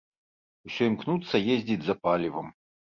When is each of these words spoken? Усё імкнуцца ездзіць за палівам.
Усё 0.69 0.81
імкнуцца 0.93 1.45
ездзіць 1.59 1.81
за 1.91 2.01
палівам. 2.03 2.47